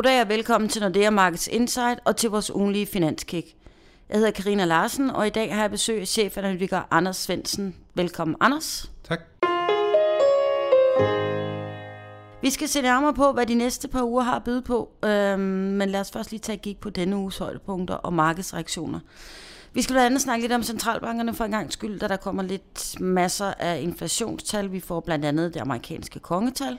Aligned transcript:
Goddag 0.00 0.20
og 0.20 0.28
velkommen 0.28 0.70
til 0.70 0.82
Nordea 0.82 1.10
Markets 1.10 1.48
Insight 1.52 2.00
og 2.04 2.16
til 2.16 2.30
vores 2.30 2.50
ugenlige 2.50 2.86
finanskick. 2.86 3.46
Jeg 4.08 4.16
hedder 4.16 4.30
Karina 4.30 4.64
Larsen, 4.64 5.10
og 5.10 5.26
i 5.26 5.30
dag 5.30 5.54
har 5.54 5.60
jeg 5.60 5.70
besøg 5.70 6.00
af 6.00 6.06
chefanalytiker 6.06 6.82
Anders 6.90 7.16
Svensen. 7.16 7.76
Velkommen, 7.94 8.36
Anders. 8.40 8.90
Tak. 9.04 9.20
Vi 12.42 12.50
skal 12.50 12.68
se 12.68 12.82
nærmere 12.82 13.14
på, 13.14 13.32
hvad 13.32 13.46
de 13.46 13.54
næste 13.54 13.88
par 13.88 14.02
uger 14.02 14.22
har 14.22 14.36
at 14.36 14.44
byde 14.44 14.62
på, 14.62 14.90
øhm, 15.04 15.40
men 15.40 15.88
lad 15.88 16.00
os 16.00 16.10
først 16.10 16.30
lige 16.30 16.40
tage 16.40 16.56
et 16.56 16.62
kig 16.62 16.76
på 16.76 16.90
denne 16.90 17.16
uges 17.16 17.38
højdepunkter 17.38 17.94
og 17.94 18.12
markedsreaktioner. 18.12 19.00
Vi 19.72 19.82
skal 19.82 19.94
blandt 19.94 20.06
andet 20.06 20.20
snakke 20.20 20.42
lidt 20.42 20.52
om 20.52 20.62
centralbankerne 20.62 21.34
for 21.34 21.44
en 21.44 21.50
gang 21.50 21.72
skyld, 21.72 22.00
da 22.00 22.08
der 22.08 22.16
kommer 22.16 22.42
lidt 22.42 23.00
masser 23.00 23.54
af 23.58 23.80
inflationstal. 23.80 24.72
Vi 24.72 24.80
får 24.80 25.00
blandt 25.00 25.24
andet 25.24 25.54
det 25.54 25.60
amerikanske 25.60 26.18
kongetal. 26.18 26.78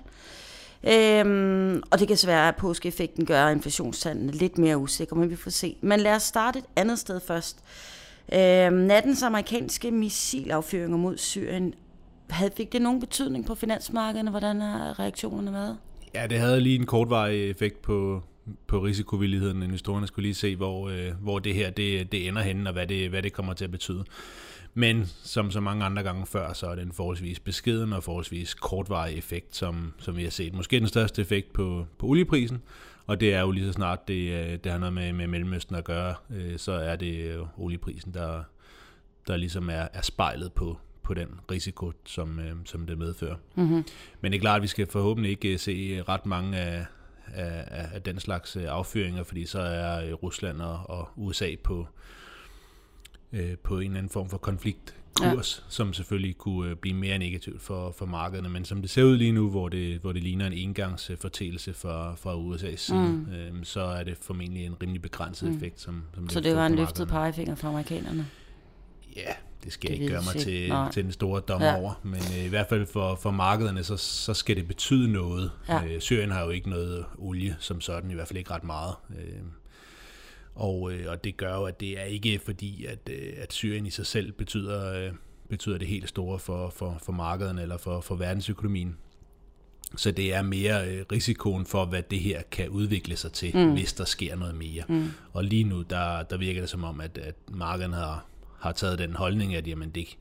Øhm, 0.84 1.82
og 1.92 2.00
det 2.00 2.08
kan 2.08 2.18
svære, 2.18 2.48
at 2.48 2.56
påskeeffekten 2.56 3.26
gør 3.26 3.48
inflationstallene 3.48 4.32
lidt 4.32 4.58
mere 4.58 4.78
usikre, 4.78 5.18
men 5.18 5.30
vi 5.30 5.36
får 5.36 5.52
se. 5.52 5.76
Men 5.82 6.00
lad 6.00 6.16
os 6.16 6.24
starte 6.24 6.60
et 6.60 6.66
andet 6.76 7.00
sted 7.00 7.20
først. 7.20 7.64
Øhm, 8.34 8.74
nattens 8.74 9.24
amerikanske 9.24 9.92
missilaffyringer 9.92 10.98
mod 10.98 11.18
Syrien, 11.18 11.74
havde, 12.30 12.52
fik 12.58 12.72
det 12.72 12.82
nogen 12.82 13.00
betydning 13.00 13.46
på 13.46 13.56
finansmarkederne? 13.56 14.30
Hvordan 14.32 14.62
har 14.62 15.00
reaktionerne 15.00 15.54
været? 15.54 15.78
Ja, 16.16 16.28
det 16.28 16.40
havde 16.40 16.62
lige 16.62 16.76
en 16.76 16.86
kortvarig 16.86 17.50
effekt 17.50 17.82
på, 17.82 18.24
på 18.68 18.80
risikovilligheden. 18.80 19.64
Investorerne 19.64 20.08
skulle 20.08 20.24
lige 20.24 20.36
se, 20.36 20.56
hvor, 20.56 20.90
øh, 20.90 21.12
hvor 21.22 21.40
det 21.40 21.56
her 21.56 21.70
det, 21.70 22.12
det 22.12 22.28
ender 22.28 22.42
henne, 22.42 22.70
og 22.70 22.74
hvad 22.74 22.88
det, 22.88 23.10
hvad 23.10 23.24
det 23.24 23.34
kommer 23.34 23.54
til 23.54 23.66
at 23.66 23.72
betyde. 23.72 24.04
Men 24.74 25.06
som 25.24 25.52
så 25.52 25.60
mange 25.60 25.86
andre 25.86 26.04
gange 26.04 26.26
før, 26.26 26.54
så 26.54 26.68
er 26.68 26.76
det 26.76 26.82
en 26.82 26.92
forholdsvis 26.92 27.40
beskeden 27.40 27.94
og 27.94 28.04
forholdsvis 28.04 28.54
kortvarig 28.54 29.18
effekt, 29.18 29.56
som, 29.56 29.94
som 29.98 30.18
vi 30.18 30.24
har 30.24 30.30
set. 30.30 30.54
Måske 30.54 30.80
den 30.80 30.88
største 30.88 31.22
effekt 31.22 31.54
på, 31.54 31.86
på 32.00 32.08
olieprisen, 32.08 32.62
og 33.06 33.20
det 33.20 33.34
er 33.34 33.42
jo 33.42 33.52
lige 33.52 33.66
så 33.66 33.72
snart 33.72 34.08
det, 34.08 34.32
øh, 34.32 34.58
det 34.64 34.72
har 34.72 34.80
noget 34.80 34.94
med, 34.94 35.14
med 35.14 35.28
Mellemøsten 35.28 35.76
at 35.76 35.84
gøre, 35.84 36.16
øh, 36.30 36.58
så 36.58 36.72
er 36.72 36.96
det 36.96 37.48
olieprisen, 37.58 38.14
der, 38.14 38.44
der 39.28 39.38
ligesom 39.38 39.70
er, 39.70 39.88
er 39.94 40.02
spejlet 40.02 40.54
på, 40.54 40.78
på 41.04 41.14
den 41.14 41.28
risiko, 41.52 41.92
som, 42.06 42.40
øh, 42.40 42.56
som 42.66 42.86
det 42.86 42.98
medfører. 42.98 43.36
Mm-hmm. 43.56 43.86
Men 44.22 44.32
det 44.32 44.38
er 44.38 44.42
klart, 44.42 44.56
at 44.56 44.62
vi 44.62 44.68
skal 44.68 44.88
forhåbentlig 44.88 45.32
ikke 45.32 45.58
se 45.58 46.04
ret 46.10 46.26
mange 46.26 46.58
af, 46.58 46.86
af, 47.34 47.88
af 47.94 48.02
den 48.02 48.20
slags 48.20 48.56
affyringer, 48.56 49.24
fordi 49.24 49.46
så 49.46 49.60
er 49.60 50.14
Rusland 50.14 50.62
og, 50.62 50.90
og 50.90 51.10
USA 51.16 51.56
på, 51.64 51.80
øh, 51.80 51.88
på 53.64 53.80
en 53.80 53.84
eller 53.84 53.98
anden 53.98 54.10
form 54.10 54.30
for 54.30 54.38
konfliktkurs, 54.38 55.64
ja. 55.66 55.70
som 55.70 55.94
selvfølgelig 55.94 56.38
kunne 56.38 56.70
øh, 56.70 56.76
blive 56.76 56.96
mere 56.96 57.18
negativt 57.18 57.62
for, 57.62 57.92
for 57.98 58.06
markederne. 58.06 58.50
Men 58.50 58.66
som 58.66 58.82
det 58.82 58.90
ser 58.90 59.04
ud 59.04 59.18
lige 59.18 59.32
nu, 59.32 59.50
hvor 59.50 59.70
det, 59.70 60.00
hvor 60.00 60.12
det 60.12 60.24
ligner 60.24 60.48
en 60.48 60.54
engangsfortælelse 60.54 61.74
fra, 61.74 62.16
fra 62.16 62.36
USA's 62.36 62.76
side, 62.76 62.98
mm. 62.98 63.32
øh, 63.32 63.64
så 63.64 63.82
er 63.82 64.04
det 64.04 64.18
formentlig 64.22 64.66
en 64.66 64.76
rimelig 64.82 65.02
begrænset 65.02 65.50
mm. 65.50 65.56
effekt. 65.56 65.82
Som, 65.82 66.04
som 66.16 66.30
så 66.30 66.40
det 66.40 66.56
var 66.56 66.66
en 66.66 66.76
løftet 66.76 67.08
pegefinger 67.08 67.56
fra 67.56 67.68
amerikanerne? 67.68 68.28
Ja, 69.16 69.34
det 69.64 69.74
skal 69.74 69.90
det 69.90 69.96
jeg 69.96 70.02
ikke 70.02 70.14
gøre 70.14 70.24
mig 70.34 70.42
til, 70.42 70.74
til 70.94 71.04
den 71.04 71.12
store 71.12 71.42
dommer 71.42 71.68
ja. 71.68 71.78
over, 71.78 71.94
men 72.04 72.22
øh, 72.38 72.46
i 72.46 72.48
hvert 72.48 72.70
fald 72.70 72.86
for, 72.86 73.16
for 73.16 73.32
markederne, 73.32 73.84
så, 73.84 73.98
så 73.98 74.34
skal 74.34 74.56
det 74.56 74.68
betyde 74.68 75.12
noget. 75.12 75.52
Ja. 75.70 75.86
Øh, 75.86 76.02
Syrien 76.02 76.32
har 76.32 76.44
jo 76.44 76.50
ikke 76.50 76.70
noget 76.70 77.06
olie 77.18 77.56
som 77.60 77.82
sådan, 77.82 78.12
i 78.12 78.14
hvert 78.14 78.28
fald 78.28 78.38
ikke 78.38 78.52
ret 78.52 78.64
meget. 78.64 78.96
Øh, 79.10 79.42
og, 80.56 80.94
øh, 80.94 81.12
og 81.12 81.24
det 81.24 81.38
gør 81.38 81.56
jo, 81.56 81.64
at 81.64 81.80
det 81.80 82.00
er 82.00 82.04
ikke 82.04 82.40
fordi, 82.46 82.86
at, 82.86 83.10
øh, 83.10 83.34
at 83.38 83.54
Syrien 83.54 83.86
i 83.86 83.90
sig 83.90 84.06
selv 84.06 84.32
betyder, 84.32 85.06
øh, 85.08 85.14
betyder 85.50 85.78
det 85.78 85.88
helt 85.88 86.10
store 86.10 86.40
for, 86.40 86.70
for, 86.70 86.98
for 87.04 87.12
markederne 87.12 87.62
eller 87.62 87.78
for, 87.78 88.02
for 88.02 88.16
verdensøkonomien. 88.16 88.98
Så 89.96 90.12
det 90.12 90.34
er 90.34 90.42
mere 90.42 90.90
øh, 90.90 91.06
risikoen 91.12 91.66
for, 91.66 91.86
hvad 91.86 92.04
det 92.04 92.20
her 92.20 92.42
kan 92.52 92.70
udvikle 92.70 93.16
sig 93.16 93.32
til, 93.32 93.58
mm. 93.58 93.72
hvis 93.72 93.94
der 93.94 94.06
sker 94.06 94.36
noget 94.36 94.56
mere. 94.56 94.84
Mm. 94.88 95.12
Og 95.34 95.44
lige 95.44 95.64
nu, 95.64 95.82
der, 95.82 96.24
der 96.24 96.38
virker 96.38 96.62
det 96.62 96.70
som 96.70 96.84
om, 96.84 97.02
at, 97.02 97.18
at 97.18 97.36
markederne 97.52 97.96
har, 97.96 98.26
har 98.60 98.72
taget 98.72 99.00
den 99.00 99.14
holdning, 99.14 99.56
at 99.56 99.68
jamen, 99.68 99.90
det, 99.90 100.18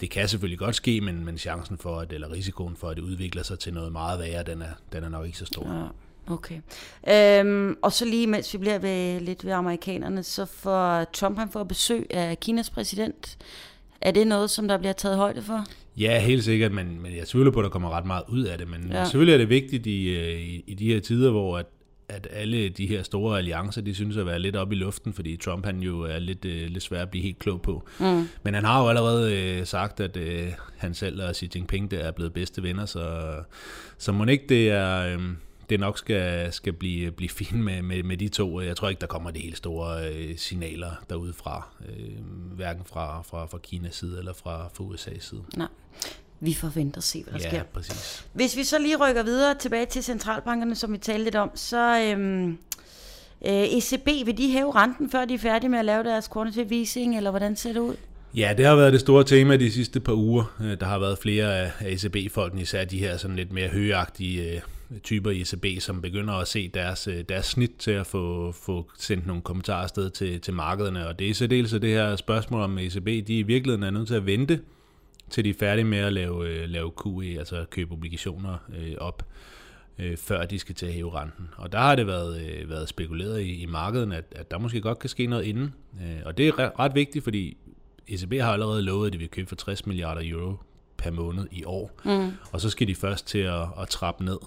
det 0.00 0.10
kan 0.10 0.28
selvfølgelig 0.28 0.58
godt 0.58 0.74
ske, 0.74 1.00
men, 1.00 1.24
men 1.24 1.38
chancen 1.38 1.78
for, 1.78 2.00
at, 2.00 2.12
eller 2.12 2.32
risikoen 2.32 2.76
for, 2.76 2.88
at 2.88 2.96
det 2.96 3.02
udvikler 3.02 3.42
sig 3.42 3.58
til 3.58 3.74
noget 3.74 3.92
meget 3.92 4.18
værre, 4.18 4.42
den 4.42 4.62
er, 4.62 4.72
den 4.92 5.04
er 5.04 5.08
nok 5.08 5.26
ikke 5.26 5.38
så 5.38 5.46
stor. 5.46 5.72
Ja. 5.72 5.86
Okay. 6.30 6.60
Øhm, 7.08 7.76
og 7.82 7.92
så 7.92 8.04
lige 8.04 8.26
mens 8.26 8.52
vi 8.52 8.58
bliver 8.58 8.78
ved, 8.78 9.20
lidt 9.20 9.44
ved 9.44 9.52
amerikanerne, 9.52 10.22
så 10.22 10.44
får 10.44 11.04
Trump 11.04 11.38
han 11.38 11.48
får 11.50 11.64
besøg 11.64 12.06
af 12.10 12.40
Kinas 12.40 12.70
præsident. 12.70 13.38
Er 14.00 14.10
det 14.10 14.26
noget, 14.26 14.50
som 14.50 14.68
der 14.68 14.78
bliver 14.78 14.92
taget 14.92 15.16
højde 15.16 15.42
for? 15.42 15.64
Ja, 15.96 16.20
helt 16.20 16.44
sikkert, 16.44 16.72
men, 16.72 17.02
men 17.02 17.16
jeg 17.16 17.28
tvivler 17.28 17.50
på, 17.50 17.58
at 17.58 17.64
der 17.64 17.70
kommer 17.70 17.90
ret 17.90 18.06
meget 18.06 18.22
ud 18.28 18.42
af 18.42 18.58
det. 18.58 18.68
Men 18.68 18.88
ja. 18.92 19.04
selvfølgelig 19.04 19.32
er 19.32 19.38
det 19.38 19.48
vigtigt 19.48 19.86
i, 19.86 20.08
øh, 20.08 20.40
i, 20.40 20.64
i 20.66 20.74
de 20.74 20.92
her 20.92 21.00
tider, 21.00 21.30
hvor 21.30 21.58
at, 21.58 21.66
at 22.08 22.28
alle 22.30 22.68
de 22.68 22.86
her 22.86 23.02
store 23.02 23.38
alliancer, 23.38 23.80
de 23.80 23.94
synes 23.94 24.16
at 24.16 24.26
være 24.26 24.38
lidt 24.38 24.56
oppe 24.56 24.74
i 24.74 24.78
luften, 24.78 25.12
fordi 25.12 25.36
Trump 25.36 25.64
han 25.64 25.80
jo 25.80 26.00
er 26.00 26.18
lidt, 26.18 26.44
uh, 26.44 26.50
lidt 26.50 26.82
svær 26.82 27.02
at 27.02 27.10
blive 27.10 27.24
helt 27.24 27.38
klog 27.38 27.62
på. 27.62 27.88
Mm. 28.00 28.28
Men 28.42 28.54
han 28.54 28.64
har 28.64 28.82
jo 28.82 28.88
allerede 28.88 29.58
uh, 29.60 29.66
sagt, 29.66 30.00
at 30.00 30.16
uh, 30.16 30.52
han 30.76 30.94
selv 30.94 31.22
og 31.22 31.36
Xi 31.36 31.50
Jinping 31.54 31.90
der 31.90 31.98
er 31.98 32.10
blevet 32.10 32.32
bedste 32.32 32.62
venner, 32.62 32.86
så, 32.86 33.34
så 33.98 34.12
må 34.12 34.24
ikke 34.24 34.44
det 34.48 34.70
er... 34.70 35.16
Uh, 35.16 35.22
det 35.70 35.80
nok 35.80 35.98
skal, 35.98 36.52
skal 36.52 36.72
blive, 36.72 37.10
blive 37.10 37.28
fint 37.28 37.58
med, 37.58 37.82
med, 37.82 38.02
med 38.02 38.16
de 38.16 38.28
to. 38.28 38.60
Jeg 38.60 38.76
tror 38.76 38.88
ikke, 38.88 39.00
der 39.00 39.06
kommer 39.06 39.30
de 39.30 39.40
helt 39.40 39.56
store 39.56 40.12
øh, 40.12 40.38
signaler 40.38 40.90
derudfra, 41.10 41.68
øh, 41.88 42.54
hverken 42.56 42.84
fra, 42.84 43.22
fra, 43.22 43.46
fra 43.46 43.58
Kinas 43.58 43.94
side 43.94 44.18
eller 44.18 44.32
fra, 44.32 44.68
fra 44.74 44.84
USA's 44.84 45.20
side. 45.20 45.42
Nej. 45.56 45.68
Vi 46.40 46.54
forventer 46.54 46.98
at 46.98 47.04
se, 47.04 47.22
hvad 47.22 47.32
der 47.32 47.44
ja, 47.44 47.48
sker. 47.48 47.62
præcis. 47.62 48.26
Hvis 48.32 48.56
vi 48.56 48.64
så 48.64 48.78
lige 48.78 48.96
rykker 48.96 49.22
videre 49.22 49.54
tilbage 49.54 49.86
til 49.86 50.04
centralbankerne, 50.04 50.74
som 50.74 50.92
vi 50.92 50.98
talte 50.98 51.24
lidt 51.24 51.34
om, 51.34 51.50
så 51.54 52.00
øhm, 52.00 52.58
øh, 53.46 53.52
ECB, 53.52 54.06
vil 54.06 54.38
de 54.38 54.50
hæve 54.50 54.74
renten, 54.74 55.10
før 55.10 55.24
de 55.24 55.34
er 55.34 55.38
færdige 55.38 55.70
med 55.70 55.78
at 55.78 55.84
lave 55.84 56.04
deres 56.04 56.28
quantitative 56.32 56.78
easing, 56.78 57.16
eller 57.16 57.30
hvordan 57.30 57.56
ser 57.56 57.72
det 57.72 57.80
ud? 57.80 57.94
Ja, 58.34 58.54
det 58.56 58.66
har 58.66 58.76
været 58.76 58.92
det 58.92 59.00
store 59.00 59.24
tema 59.24 59.56
de 59.56 59.72
sidste 59.72 60.00
par 60.00 60.12
uger. 60.12 60.44
Øh, 60.60 60.80
der 60.80 60.86
har 60.86 60.98
været 60.98 61.18
flere 61.18 61.58
af 61.58 61.70
ECB-folkene, 61.80 62.62
især 62.62 62.84
de 62.84 62.98
her 62.98 63.16
sådan 63.16 63.36
lidt 63.36 63.52
mere 63.52 63.68
højagtige 63.68 64.52
øh, 64.52 64.60
typer 65.02 65.30
i 65.30 65.40
ECB, 65.40 65.80
som 65.80 66.02
begynder 66.02 66.34
at 66.34 66.48
se 66.48 66.68
deres, 66.68 67.08
øh, 67.08 67.24
deres 67.28 67.46
snit 67.46 67.72
til 67.78 67.90
at 67.90 68.06
få, 68.06 68.52
få 68.52 68.90
sendt 68.98 69.26
nogle 69.26 69.42
kommentarer 69.42 69.82
afsted 69.82 70.10
til, 70.10 70.40
til 70.40 70.54
markederne. 70.54 71.08
Og 71.08 71.18
det 71.18 71.30
er 71.30 71.34
så 71.34 71.46
det 71.78 71.90
her 71.90 72.16
spørgsmål 72.16 72.60
om 72.60 72.78
ECB, 72.78 73.06
de 73.06 73.38
i 73.38 73.42
virkeligheden 73.42 73.82
er 73.82 73.90
nødt 73.90 74.08
til 74.08 74.14
at 74.14 74.26
vente, 74.26 74.60
til 75.30 75.44
de 75.44 75.50
er 75.50 75.54
færdige 75.58 75.84
med 75.84 75.98
at 75.98 76.12
lave, 76.12 76.48
øh, 76.48 76.68
lave 76.68 76.92
QE, 77.04 77.38
altså 77.38 77.64
købe 77.70 77.92
obligationer 77.92 78.56
øh, 78.78 78.94
op, 78.98 79.26
øh, 79.98 80.16
før 80.16 80.46
de 80.46 80.58
skal 80.58 80.74
til 80.74 80.86
at 80.86 80.92
hæve 80.92 81.14
renten. 81.14 81.48
Og 81.56 81.72
der 81.72 81.78
har 81.78 81.94
det 81.94 82.06
været, 82.06 82.40
øh, 82.40 82.70
været 82.70 82.88
spekuleret 82.88 83.40
i, 83.40 83.62
i 83.62 83.66
markedet, 83.66 84.12
at, 84.12 84.24
at 84.30 84.50
der 84.50 84.58
måske 84.58 84.80
godt 84.80 84.98
kan 84.98 85.10
ske 85.10 85.26
noget 85.26 85.44
inden. 85.44 85.74
Øh, 86.02 86.20
og 86.24 86.38
det 86.38 86.48
er 86.48 86.58
ret, 86.58 86.72
ret 86.78 86.94
vigtigt, 86.94 87.24
fordi 87.24 87.56
ECB 88.08 88.32
har 88.32 88.52
allerede 88.52 88.82
lovet, 88.82 89.06
at 89.06 89.12
de 89.12 89.18
vil 89.18 89.28
købe 89.28 89.48
for 89.48 89.56
60 89.56 89.86
milliarder 89.86 90.20
euro 90.24 90.56
per 90.98 91.10
måned 91.10 91.46
i 91.50 91.64
år. 91.64 92.00
Mm. 92.04 92.32
Og 92.52 92.60
så 92.60 92.70
skal 92.70 92.88
de 92.88 92.94
først 92.94 93.26
til 93.26 93.38
at, 93.38 93.62
at 93.80 93.88
trappe 93.88 94.24
ned. 94.24 94.38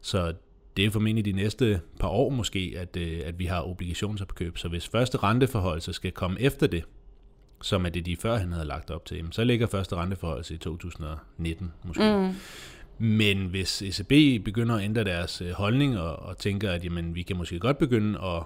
Så 0.00 0.34
det 0.76 0.84
er 0.84 0.90
formentlig 0.90 1.24
de 1.24 1.32
næste 1.32 1.80
par 2.00 2.08
år 2.08 2.30
måske, 2.30 2.74
at, 2.76 2.96
øh, 2.96 3.20
at 3.24 3.38
vi 3.38 3.44
har 3.44 3.68
obligationsopkøb. 3.68 4.58
Så 4.58 4.68
hvis 4.68 4.88
første 4.88 5.18
renteforhold 5.18 5.92
skal 5.92 6.12
komme 6.12 6.40
efter 6.40 6.66
det, 6.66 6.84
som 7.62 7.86
er 7.86 7.90
det, 7.90 8.06
de 8.06 8.16
før 8.16 8.36
han 8.36 8.52
havde 8.52 8.66
lagt 8.66 8.90
op 8.90 9.04
til, 9.04 9.24
så 9.30 9.44
ligger 9.44 9.66
første 9.66 9.96
renteforhold 9.96 10.50
i 10.50 10.56
2019 10.56 11.72
måske. 11.84 12.16
Mm. 12.16 12.34
Men 13.06 13.46
hvis 13.46 13.82
ECB 13.82 14.44
begynder 14.44 14.76
at 14.76 14.84
ændre 14.84 15.04
deres 15.04 15.40
øh, 15.40 15.50
holdning 15.50 15.98
og, 15.98 16.16
og 16.16 16.38
tænker, 16.38 16.70
at 16.70 16.84
jamen, 16.84 17.14
vi 17.14 17.22
kan 17.22 17.36
måske 17.36 17.58
godt 17.58 17.78
begynde 17.78 18.18
at, 18.22 18.42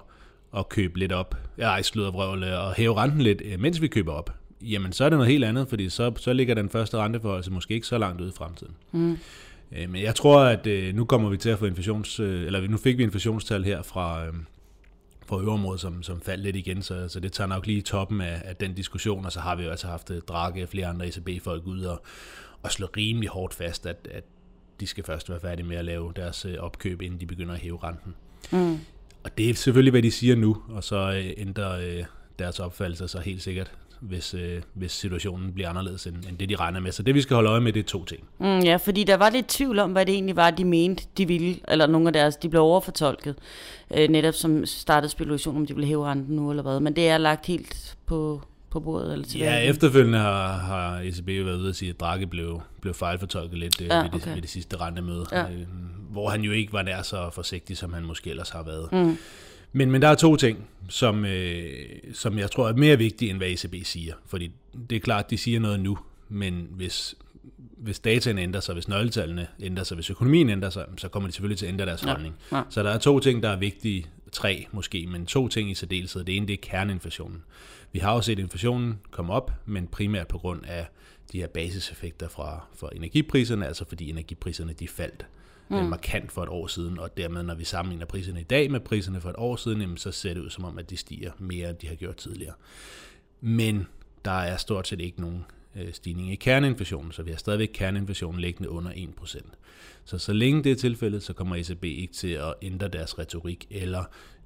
at 0.57 0.69
købe 0.69 0.99
lidt 0.99 1.11
op, 1.11 1.35
ja, 1.57 1.81
sludder 1.81 2.11
vrøvle, 2.11 2.59
og 2.59 2.73
hæve 2.73 2.95
renten 2.95 3.21
lidt, 3.21 3.41
øh, 3.45 3.59
mens 3.59 3.81
vi 3.81 3.87
køber 3.87 4.13
op, 4.13 4.33
jamen 4.71 4.93
så 4.93 5.05
er 5.05 5.09
det 5.09 5.17
noget 5.17 5.31
helt 5.31 5.43
andet, 5.43 5.67
fordi 5.69 5.89
så, 5.89 6.13
så 6.17 6.33
ligger 6.33 6.55
den 6.55 6.69
første 6.69 6.97
renteforhold 6.97 7.49
måske 7.49 7.73
ikke 7.73 7.87
så 7.87 7.97
langt 7.97 8.21
ude 8.21 8.29
i 8.29 8.33
fremtiden. 8.37 8.73
Mm. 8.91 9.17
Øh, 9.71 9.89
men 9.89 10.01
jeg 10.01 10.15
tror, 10.15 10.39
at 10.39 10.67
øh, 10.67 10.95
nu 10.95 11.05
kommer 11.05 11.29
vi 11.29 11.37
til 11.37 11.49
at 11.49 11.59
få 11.59 11.65
inflations, 11.65 12.19
øh, 12.19 12.45
eller 12.45 12.67
nu 12.67 12.77
fik 12.77 12.97
vi 12.97 13.03
inflationstal 13.03 13.63
her 13.63 13.81
fra, 13.81 14.25
fra 15.25 15.41
øverområdet, 15.41 15.81
som, 15.81 16.03
som 16.03 16.21
faldt 16.21 16.43
lidt 16.43 16.55
igen, 16.55 16.81
så, 16.81 17.07
så 17.07 17.19
det 17.19 17.31
tager 17.31 17.47
nok 17.47 17.65
lige 17.65 17.81
toppen 17.81 18.21
af, 18.21 18.41
af 18.45 18.55
den 18.55 18.73
diskussion, 18.73 19.25
og 19.25 19.31
så 19.31 19.39
har 19.39 19.55
vi 19.55 19.63
jo 19.63 19.69
altså 19.69 19.87
haft 19.87 20.11
Draghi 20.27 20.61
og 20.61 20.69
flere 20.69 20.87
andre 20.87 21.07
ECB-folk 21.07 21.67
ud 21.67 21.81
og, 21.81 22.01
og 22.63 22.71
slå 22.71 22.87
rimelig 22.97 23.29
hårdt 23.29 23.53
fast, 23.53 23.85
at, 23.85 24.07
at 24.11 24.23
de 24.79 24.87
skal 24.87 25.03
først 25.03 25.29
være 25.29 25.39
færdige 25.39 25.65
med 25.65 25.77
at 25.77 25.85
lave 25.85 26.13
deres 26.15 26.45
opkøb, 26.45 27.01
inden 27.01 27.19
de 27.19 27.25
begynder 27.25 27.53
at 27.53 27.59
hæve 27.59 27.79
renten. 27.83 28.15
Mm. 28.51 28.79
Og 29.23 29.37
det 29.37 29.49
er 29.49 29.53
selvfølgelig, 29.53 29.91
hvad 29.91 30.01
de 30.01 30.11
siger 30.11 30.35
nu, 30.35 30.57
og 30.69 30.83
så 30.83 31.23
ændrer 31.37 32.05
deres 32.39 32.59
opfattelse 32.59 33.07
så 33.07 33.19
helt 33.19 33.43
sikkert 33.43 33.71
hvis, 33.99 34.33
øh, 34.33 34.61
hvis 34.73 34.91
situationen 34.91 35.53
bliver 35.53 35.69
anderledes 35.69 36.05
end, 36.07 36.15
end 36.29 36.37
det, 36.37 36.49
de 36.49 36.55
regner 36.55 36.79
med. 36.79 36.91
Så 36.91 37.03
det, 37.03 37.15
vi 37.15 37.21
skal 37.21 37.35
holde 37.35 37.49
øje 37.49 37.61
med, 37.61 37.73
det 37.73 37.79
er 37.79 37.83
to 37.83 38.05
ting. 38.05 38.23
Mm, 38.39 38.59
ja, 38.59 38.75
fordi 38.75 39.03
der 39.03 39.17
var 39.17 39.29
lidt 39.29 39.47
tvivl 39.47 39.79
om, 39.79 39.91
hvad 39.91 40.05
det 40.05 40.13
egentlig 40.13 40.35
var, 40.35 40.51
de 40.51 40.65
mente, 40.65 41.03
de 41.17 41.27
ville, 41.27 41.55
eller 41.67 41.87
nogle 41.87 42.07
af 42.07 42.13
deres, 42.13 42.35
de 42.35 42.49
blev 42.49 42.61
overfortolket, 42.61 43.35
øh, 43.97 44.09
netop 44.09 44.33
som 44.33 44.65
startede 44.65 45.11
spekulation, 45.11 45.55
om 45.55 45.65
de 45.65 45.73
ville 45.73 45.87
hæve 45.87 46.05
renten 46.05 46.35
nu 46.35 46.49
eller 46.49 46.63
hvad. 46.63 46.79
Men 46.79 46.95
det 46.95 47.07
er 47.09 47.17
lagt 47.17 47.45
helt 47.45 47.97
på, 48.05 48.41
på 48.69 48.79
bordet? 48.79 49.13
Eller 49.13 49.25
tilbage 49.25 49.51
Ja, 49.51 49.69
efterfølgende 49.69 50.19
har, 50.19 50.47
har 50.57 50.99
ECB 50.99 51.27
været 51.27 51.57
ude 51.59 51.69
at 51.69 51.75
sige, 51.75 51.89
at 51.89 51.99
Draghi 51.99 52.25
blev, 52.25 52.61
blev 52.81 52.93
fejlfortolket 52.93 53.57
lidt 53.59 53.81
ja, 53.81 53.85
Ja, 53.95 54.01
ved, 54.01 54.09
det, 54.09 54.21
okay. 54.21 54.33
ved 54.33 54.41
det 54.41 54.49
sidste 54.49 54.77
rentemøde, 54.77 55.25
Ja. 55.31 55.41
øh, 55.43 55.61
hvor 56.11 56.29
han 56.29 56.41
jo 56.41 56.51
ikke 56.51 56.73
var 56.73 56.81
nær 56.81 57.01
så 57.01 57.29
forsigtig, 57.33 57.77
som 57.77 57.93
han 57.93 58.03
måske 58.03 58.29
ellers 58.29 58.49
har 58.49 58.63
været. 58.63 58.91
Mm. 58.91 59.17
Men, 59.75 59.91
men 59.91 60.01
der 60.01 60.07
er 60.07 60.15
to 60.15 60.35
ting, 60.35 60.69
som, 60.89 61.25
øh, 61.25 61.73
som 62.13 62.39
jeg 62.39 62.51
tror 62.51 62.69
er 62.69 62.73
mere 62.73 62.97
vigtige, 62.97 63.29
end 63.29 63.37
hvad 63.37 63.47
ECB 63.47 63.75
siger. 63.85 64.13
Fordi 64.25 64.51
det 64.89 64.95
er 64.95 64.99
klart, 64.99 65.29
de 65.29 65.37
siger 65.37 65.59
noget 65.59 65.79
nu, 65.79 65.97
men 66.29 66.67
hvis, 66.71 67.15
hvis 67.57 67.99
dataen 67.99 68.37
ændrer 68.37 68.61
sig, 68.61 68.73
hvis 68.73 68.87
nøgletallene 68.87 69.47
ændrer 69.59 69.83
sig, 69.83 69.95
hvis 69.95 70.09
økonomien 70.09 70.49
ændrer 70.49 70.69
sig, 70.69 70.85
så 70.97 71.07
kommer 71.07 71.29
de 71.29 71.33
selvfølgelig 71.33 71.57
til 71.57 71.65
at 71.65 71.71
ændre 71.71 71.85
deres 71.85 72.01
holdning. 72.01 72.35
ja. 72.51 72.61
Så 72.69 72.83
der 72.83 72.89
er 72.89 72.97
to 72.97 73.19
ting, 73.19 73.43
der 73.43 73.49
er 73.49 73.55
vigtige, 73.55 74.05
tre 74.31 74.67
måske, 74.71 75.07
men 75.07 75.25
to 75.25 75.47
ting 75.47 75.71
i 75.71 75.73
særdeleshed. 75.73 76.23
Det 76.23 76.37
ene, 76.37 76.47
det 76.47 76.53
er 76.53 76.57
kerneinflationen. 76.61 77.43
Vi 77.91 77.99
har 77.99 78.13
jo 78.13 78.21
set 78.21 78.39
inflationen 78.39 78.99
komme 79.11 79.33
op, 79.33 79.51
men 79.65 79.87
primært 79.87 80.27
på 80.27 80.37
grund 80.37 80.65
af 80.65 80.87
de 81.31 81.39
her 81.39 81.47
basiseffekter 81.47 82.27
fra, 82.27 82.65
fra 82.75 82.89
energipriserne, 82.95 83.67
altså 83.67 83.85
fordi 83.87 84.09
energipriserne 84.09 84.73
de 84.73 84.87
faldt 84.87 85.25
mm. 85.69 85.75
markant 85.75 86.31
for 86.31 86.43
et 86.43 86.49
år 86.49 86.67
siden, 86.67 86.99
og 86.99 87.17
dermed 87.17 87.43
når 87.43 87.55
vi 87.55 87.63
sammenligner 87.63 88.05
priserne 88.05 88.41
i 88.41 88.43
dag 88.43 88.71
med 88.71 88.79
priserne 88.79 89.21
for 89.21 89.29
et 89.29 89.35
år 89.37 89.55
siden, 89.55 89.81
jamen, 89.81 89.97
så 89.97 90.11
ser 90.11 90.33
det 90.33 90.41
ud 90.41 90.49
som 90.49 90.63
om, 90.63 90.77
at 90.77 90.89
de 90.89 90.97
stiger 90.97 91.31
mere, 91.39 91.69
end 91.69 91.77
de 91.77 91.87
har 91.87 91.95
gjort 91.95 92.15
tidligere. 92.15 92.53
Men 93.41 93.87
der 94.25 94.31
er 94.31 94.57
stort 94.57 94.87
set 94.87 95.01
ikke 95.01 95.21
nogen 95.21 95.45
øh, 95.75 95.93
stigning 95.93 96.31
i 96.31 96.35
kerneinflationen, 96.35 97.11
så 97.11 97.23
vi 97.23 97.31
har 97.31 97.37
stadigvæk 97.37 97.69
kerneinflationen 97.73 98.41
liggende 98.41 98.69
under 98.69 98.91
1%. 98.91 99.39
Så 100.05 100.17
så 100.17 100.33
længe 100.33 100.63
det 100.63 100.71
er 100.71 100.75
tilfældet, 100.75 101.23
så 101.23 101.33
kommer 101.33 101.55
ECB 101.55 101.83
ikke 101.83 102.13
til 102.13 102.27
at 102.27 102.53
ændre 102.61 102.87
deres 102.87 103.19
retorik 103.19 103.67
eller 103.69 104.03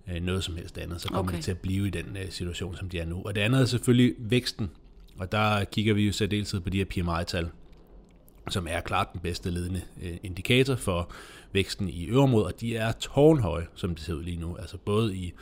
øh, 0.08 0.22
noget 0.22 0.44
som 0.44 0.56
helst 0.56 0.78
andet. 0.78 1.02
Så 1.02 1.08
kommer 1.08 1.32
Okay. 1.32 1.38
de 1.38 1.44
til 1.44 1.52
at 1.52 1.58
blive 1.58 1.88
i 1.88 1.90
den 1.90 2.18
øh, 2.18 2.32
situation, 2.32 2.76
som 2.76 2.90
de 2.90 3.00
er 3.00 3.06
nu. 3.06 3.22
Og 3.26 3.36
det 3.36 3.42
andet 3.42 3.62
er 3.62 3.66
selvfølgelig 3.66 4.16
væksten. 4.18 4.70
Og 5.18 5.32
der 5.32 5.64
kigger 5.64 5.94
vi 5.94 6.06
jo 6.06 6.12
særdeleshed 6.12 6.60
på 6.60 6.70
de 6.70 6.78
her 6.78 6.86
PMI-tal, 6.86 7.50
som 8.50 8.68
er 8.70 8.80
klart 8.80 9.14
den 9.14 9.22
bedste 9.22 9.50
ledende 9.50 9.82
øh, 10.04 10.18
indikator 10.24 10.76
for 10.76 11.12
væksten 11.52 11.90
i 11.90 12.06
øvrigt, 12.06 12.46
og 12.46 12.62
de 12.62 12.76
er 12.76 12.92
tårnhøje, 12.92 13.68
som 13.76 13.96
det 13.96 14.06
ser 14.06 14.14
ud 14.14 14.24
lige 14.24 14.40
nu. 14.40 14.56
Altså 14.56 14.78
både 14.78 15.16
i, 15.16 15.34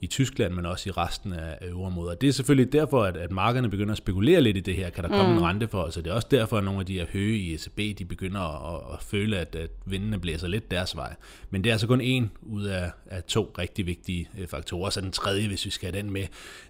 i 0.00 0.06
Tyskland, 0.06 0.54
men 0.54 0.66
også 0.66 0.88
i 0.88 0.92
resten 0.92 1.32
af 1.32 1.58
øvrigt. 1.62 1.98
Og 1.98 2.20
det 2.20 2.28
er 2.28 2.32
selvfølgelig 2.32 2.72
derfor, 2.72 3.04
at, 3.04 3.16
at 3.16 3.30
markederne 3.30 3.70
begynder 3.70 3.92
at 3.92 3.98
spekulere 3.98 4.40
lidt 4.40 4.56
i 4.56 4.60
det 4.60 4.74
her. 4.74 4.90
Kan 4.90 5.04
der 5.04 5.10
komme 5.10 5.32
mm. 5.32 5.38
en 5.38 5.44
rente 5.44 5.68
for 5.68 5.82
os? 5.82 5.96
Og 5.96 6.04
det 6.04 6.10
er 6.10 6.14
også 6.14 6.28
derfor, 6.30 6.58
at 6.58 6.64
nogle 6.64 6.80
af 6.80 6.86
de 6.86 6.92
her 6.92 7.06
høje 7.12 7.24
i 7.26 7.54
ECB, 7.54 7.98
de 7.98 8.04
begynder 8.04 8.40
at, 8.76 8.94
at 8.94 9.02
føle, 9.02 9.38
at, 9.38 9.54
at 9.54 9.70
vindene 9.84 10.18
blæser 10.18 10.48
lidt 10.48 10.70
deres 10.70 10.96
vej. 10.96 11.14
Men 11.50 11.64
det 11.64 11.70
er 11.70 11.74
altså 11.74 11.86
kun 11.86 12.00
en 12.00 12.30
ud 12.42 12.64
af, 12.64 12.90
af 13.06 13.22
to 13.22 13.54
rigtig 13.58 13.86
vigtige 13.86 14.28
øh, 14.38 14.48
faktorer. 14.48 14.90
Så 14.90 15.00
den 15.00 15.12
tredje, 15.12 15.48
hvis 15.48 15.64
vi 15.64 15.70
skal 15.70 15.92
have 15.92 16.02
den 16.02 16.10
med, 16.12 16.26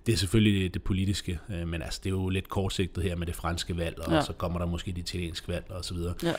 det 0.07 0.13
er 0.13 0.17
selvfølgelig 0.17 0.75
det 0.75 0.83
politiske. 0.83 1.39
Øh, 1.51 1.69
Men 1.69 1.83
altså, 1.83 2.01
det 2.05 2.11
er 2.11 2.15
jo 2.15 2.29
lidt 2.29 2.49
kortsigtet 2.49 3.03
her 3.05 3.17
med 3.17 3.27
det 3.27 3.35
franske 3.35 3.77
valg, 3.77 3.99
og 3.99 4.13
Ja. 4.13 4.23
så 4.23 4.33
kommer 4.33 4.59
der 4.59 4.67
måske 4.67 4.91
det 4.91 4.99
italienske 4.99 5.49
valg 5.49 5.65
og 5.69 5.85
så 5.85 5.95
videre. 5.95 6.15
Ja. 6.23 6.33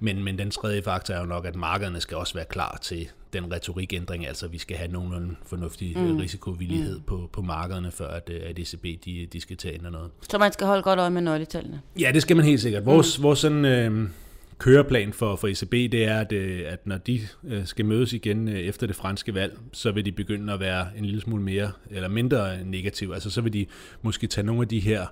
Men, 0.00 0.24
men 0.24 0.38
den 0.38 0.50
tredje 0.50 0.82
faktor 0.82 1.14
er 1.14 1.20
jo 1.20 1.26
nok, 1.26 1.46
at 1.46 1.56
markederne 1.56 2.00
skal 2.00 2.16
også 2.16 2.34
være 2.34 2.44
klar 2.44 2.78
til 2.82 3.08
den 3.32 3.52
retorikændring, 3.52 4.26
altså 4.26 4.48
vi 4.48 4.58
skal 4.58 4.76
have 4.76 4.92
nogenlunde 4.92 5.36
fornuftig 5.46 5.98
mm. 5.98 6.16
risikovillighed 6.16 6.96
mm. 6.96 7.02
på, 7.02 7.30
på 7.32 7.42
markederne, 7.42 7.90
før 7.90 8.08
at, 8.08 8.30
øh, 8.32 8.40
at 8.50 8.58
ECB 8.58 9.04
de, 9.04 9.28
de 9.32 9.40
skal 9.40 9.56
til 9.56 9.68
at 9.68 9.74
ændre 9.74 9.90
noget. 9.90 10.10
Så 10.30 10.38
man 10.38 10.52
skal 10.52 10.66
holde 10.66 10.82
godt 10.82 10.98
øje 10.98 11.10
med 11.10 11.22
nøgletallene. 11.22 11.80
Ja, 12.00 12.10
det 12.14 12.22
skal 12.22 12.36
man 12.36 12.44
helt 12.44 12.60
sikkert. 12.60 12.86
Vores, 12.86 13.18
mm. 13.18 13.22
vores 13.22 13.38
sådan, 13.38 13.64
øh, 13.64 14.08
køreplan 14.58 15.12
for, 15.12 15.36
for 15.36 15.48
ECB, 15.48 15.72
det 15.72 16.04
er, 16.04 16.20
at, 16.20 16.32
øh, 16.32 16.62
at 16.66 16.86
når 16.86 16.98
de 16.98 17.20
øh, 17.44 17.66
skal 17.66 17.84
mødes 17.84 18.12
igen 18.12 18.48
øh, 18.48 18.58
efter 18.58 18.86
det 18.86 18.96
franske 18.96 19.34
valg, 19.34 19.58
så 19.72 19.92
vil 19.92 20.04
de 20.04 20.12
begynde 20.12 20.52
at 20.52 20.60
være 20.60 20.86
en 20.96 21.04
lille 21.04 21.20
smule 21.20 21.42
mere 21.42 21.72
eller 21.90 22.08
mindre 22.08 22.64
negative. 22.64 23.14
Altså 23.14 23.30
så 23.30 23.40
vil 23.40 23.52
de 23.52 23.66
måske 24.02 24.26
tage 24.26 24.46
nogle 24.46 24.62
af 24.62 24.68
de 24.68 24.80
her 24.80 25.06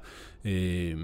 øh, 0.45 0.97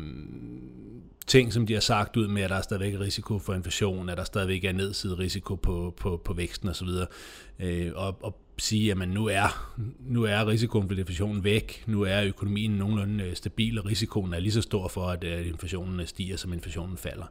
ting, 1.26 1.52
som 1.52 1.66
de 1.66 1.72
har 1.72 1.80
sagt 1.80 2.16
ud 2.16 2.28
med, 2.28 2.42
at 2.42 2.50
der 2.50 2.56
er 2.56 2.62
stadigvæk 2.62 3.00
risiko 3.00 3.38
for 3.38 3.54
inflation, 3.54 4.08
at 4.08 4.18
der 4.18 4.24
stadigvæk 4.24 4.64
er 4.64 4.72
nedsidig 4.72 5.18
risiko 5.18 5.54
på, 5.54 5.94
på, 5.96 6.22
på 6.24 6.32
væksten 6.32 6.68
osv., 6.68 6.88
øh, 7.60 7.92
og, 7.94 8.18
og 8.22 8.41
sige, 8.58 8.90
at 8.90 9.08
nu 9.08 9.26
er, 9.26 9.75
nu 10.00 10.22
er 10.22 10.46
risikoen 10.46 10.88
for 10.88 10.96
inflationen 10.96 11.44
væk, 11.44 11.84
nu 11.87 12.02
er 12.02 12.22
økonomien 12.22 12.70
nogenlunde 12.70 13.25
øh, 13.25 13.37
stabil, 13.37 13.78
og 13.78 13.87
risikoen 13.87 14.34
er 14.34 14.38
lige 14.38 14.52
så 14.52 14.62
stor 14.62 14.88
for, 14.88 15.06
at 15.06 15.25
øh, 15.25 15.49
inflationen 15.49 16.06
stiger, 16.06 16.37
som 16.37 16.52
inflationen 16.52 16.96
falder. 16.96 17.25